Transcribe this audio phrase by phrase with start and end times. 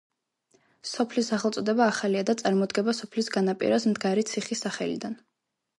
[0.91, 5.21] სოფლის სახელწოდება ახალია და წარმოდგება სოფლის განაპირას მდგარი ციხის სახელიდან.